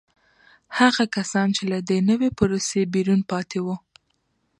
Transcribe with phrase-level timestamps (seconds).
[0.77, 3.75] هغه کسان چې له دې نوې پروسې بیرون پاتې وو